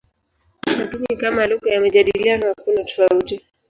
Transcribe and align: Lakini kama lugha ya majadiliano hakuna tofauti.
Lakini 0.77 1.17
kama 1.17 1.45
lugha 1.45 1.71
ya 1.71 1.81
majadiliano 1.81 2.47
hakuna 2.47 2.83
tofauti. 2.83 3.41